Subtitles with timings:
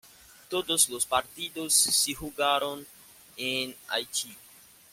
[0.49, 2.87] Todos los partidos se jugaron
[3.37, 4.35] en Haití.